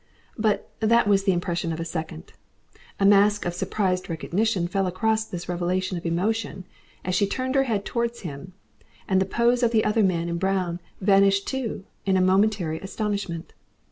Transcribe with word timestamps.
But 0.35 0.71
that 0.79 1.07
was 1.07 1.25
the 1.25 1.31
impression 1.31 1.71
of 1.71 1.79
a 1.79 1.85
second. 1.85 2.33
A 2.99 3.05
mask 3.05 3.45
of 3.45 3.53
surprised 3.53 4.09
recognition 4.09 4.67
fell 4.67 4.87
across 4.87 5.25
this 5.25 5.47
revelation 5.47 5.95
of 5.95 6.07
emotion 6.07 6.65
as 7.05 7.13
she 7.13 7.27
turned 7.27 7.53
her 7.53 7.65
head 7.65 7.85
towards 7.85 8.21
him, 8.21 8.53
and 9.07 9.21
the 9.21 9.25
pose 9.27 9.61
of 9.61 9.69
the 9.69 9.85
other 9.85 10.01
man 10.01 10.27
in 10.27 10.39
brown 10.39 10.79
vanished 10.99 11.47
too 11.47 11.83
in 12.03 12.17
a 12.17 12.19
momentary 12.19 12.79
astonishment. 12.79 13.53